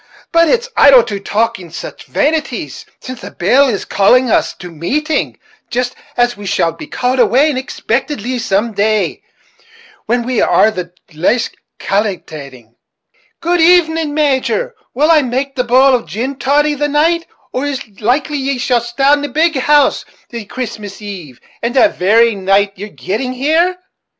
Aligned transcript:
but 0.31 0.47
it's 0.49 0.67
idle 0.75 1.03
to 1.03 1.19
talk 1.19 1.59
of 1.59 1.75
sich 1.75 2.05
vanities, 2.05 2.87
while 3.05 3.15
the 3.17 3.29
bell 3.29 3.67
is 3.67 3.85
calling 3.85 4.31
us 4.31 4.55
to 4.55 4.71
mateing 4.71 5.37
jist 5.69 5.93
as 6.17 6.35
we 6.35 6.43
shall 6.43 6.71
be 6.71 6.87
called 6.87 7.19
away 7.19 7.51
unexpictedly 7.51 8.39
some 8.39 8.71
day, 8.71 9.21
when 10.07 10.23
we 10.25 10.41
are 10.41 10.71
the 10.71 10.91
laist 11.13 11.55
calkilating. 11.77 12.73
Good 13.41 13.61
even, 13.61 14.15
Major; 14.15 14.73
will 14.95 15.11
I 15.11 15.21
make 15.21 15.55
the 15.55 15.63
bowl 15.63 15.93
of 15.93 16.07
gin 16.07 16.37
toddy 16.39 16.73
the 16.73 16.87
night, 16.87 17.27
or 17.53 17.67
it's 17.67 17.87
likely 18.01 18.39
ye'll 18.39 18.79
stay 18.81 19.03
at 19.03 19.21
the 19.21 19.29
big 19.29 19.55
house 19.55 20.03
the 20.31 20.45
Christmas 20.45 20.99
eve, 20.99 21.39
and 21.61 21.75
the 21.75 21.89
very 21.89 22.33
night 22.33 22.71
of 22.71 22.77
yer 22.79 22.87
getting 22.87 23.39
there?" 23.39 23.77